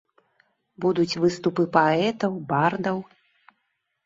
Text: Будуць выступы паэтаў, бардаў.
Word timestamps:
Будуць 0.85 1.19
выступы 1.23 1.67
паэтаў, 1.75 2.33
бардаў. 2.53 2.97